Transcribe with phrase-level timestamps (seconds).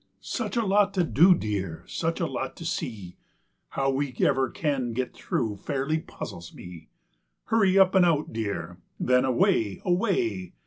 [0.21, 3.17] Such a lot to do, dear, Such a lot to see!
[3.69, 6.89] How we ever can get through Fairly puzzles me.
[7.43, 9.79] Hurry up and out, dear, Then away!
[9.85, 10.53] away!